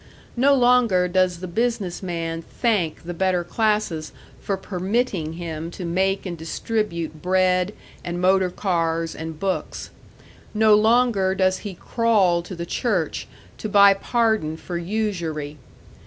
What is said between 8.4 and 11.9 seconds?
cars and books. No longer does he